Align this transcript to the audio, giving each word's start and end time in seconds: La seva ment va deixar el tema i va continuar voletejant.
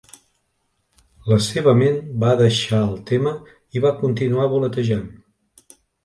La 1.31 1.35
seva 1.47 1.73
ment 1.81 1.99
va 2.23 2.31
deixar 2.39 2.79
el 2.85 2.95
tema 3.09 3.33
i 3.79 3.83
va 3.83 3.91
continuar 3.99 4.47
voletejant. 4.55 5.05